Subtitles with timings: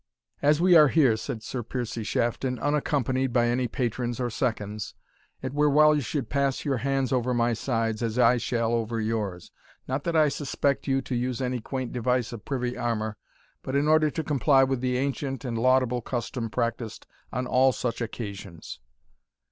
[0.41, 4.95] "As we are here," said Sir Piercie Shafton, "unaccompanied by any patrons or seconds,
[5.43, 8.99] it were well you should pass your hands over my sides, as I shall over
[8.99, 9.51] yours;
[9.87, 13.15] not that I suspect you to use any quaint device of privy armour,
[13.61, 18.01] but in order to comply with the ancient and laudable custom practised on all such
[18.01, 18.79] occasions."